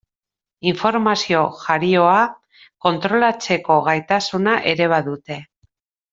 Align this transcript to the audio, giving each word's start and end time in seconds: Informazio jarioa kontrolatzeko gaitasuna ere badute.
Informazio 0.69 1.41
jarioa 1.59 2.15
kontrolatzeko 2.87 3.77
gaitasuna 3.91 4.57
ere 4.75 4.89
badute. 4.97 5.39